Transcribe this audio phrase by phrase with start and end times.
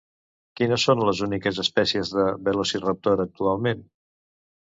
[0.59, 3.85] Quines són les úniques espècies de Velociraptor actualment?